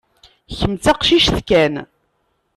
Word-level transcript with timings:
Kemm 0.57 0.73
d 0.77 0.81
taqcict 0.83 1.37
kan. 1.49 1.73